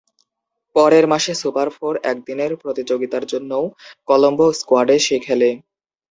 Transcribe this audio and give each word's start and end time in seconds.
পরের 0.75 1.05
মাসে 1.07 1.33
super 1.41 1.67
four 1.75 1.93
একদিনের 2.03 2.51
প্রতিযোগিতার 2.61 3.23
জন্যও 3.25 3.63
কলম্বো 4.07 4.47
স্কোয়াডে 4.59 4.97
সে 4.99 5.17
খেলে। 5.19 5.49